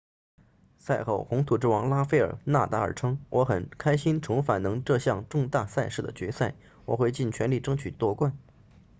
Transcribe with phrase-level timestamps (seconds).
[0.79, 8.35] 赛后红土之王拉斐尔纳达尔称我很开心重返能这项重大赛事的决赛我会尽全力争取夺冠